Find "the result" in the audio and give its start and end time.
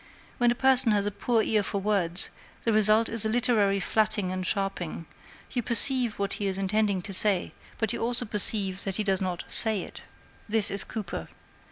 2.63-3.07